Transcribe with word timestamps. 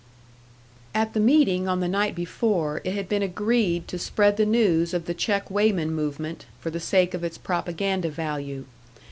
At 0.95 1.13
the 1.13 1.19
meeting 1.19 1.67
on 1.67 1.79
the 1.79 1.87
night 1.87 2.15
before 2.15 2.81
it 2.83 2.95
had 2.95 3.07
been 3.07 3.21
agreed 3.21 3.87
to 3.89 3.99
spread 3.99 4.35
the 4.35 4.47
news 4.47 4.95
of 4.95 5.05
the 5.05 5.13
check 5.13 5.51
weighman 5.51 5.91
movement, 5.93 6.47
for 6.59 6.71
the 6.71 6.79
sake 6.79 7.13
of 7.13 7.23
its 7.23 7.37
propaganda 7.37 8.09
value. 8.09 8.65